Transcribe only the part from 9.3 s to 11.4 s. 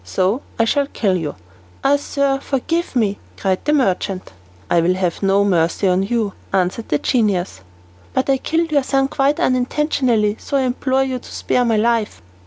unintentionally, so I implore you to